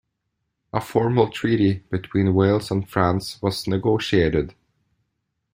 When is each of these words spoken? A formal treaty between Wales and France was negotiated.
A 0.73 0.81
formal 0.81 1.29
treaty 1.29 1.83
between 1.91 2.33
Wales 2.33 2.71
and 2.71 2.89
France 2.89 3.39
was 3.39 3.67
negotiated. 3.67 4.55